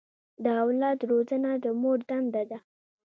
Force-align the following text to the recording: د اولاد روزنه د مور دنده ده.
د 0.43 0.45
اولاد 0.63 0.99
روزنه 1.09 1.51
د 1.63 1.65
مور 1.81 1.99
دنده 2.09 2.43
ده. 2.49 2.59